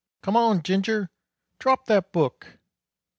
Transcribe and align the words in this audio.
"Come 0.23 0.35
on, 0.35 0.63
Ginger, 0.63 1.11
drop 1.59 1.85
that 1.85 2.11
book!" 2.11 2.57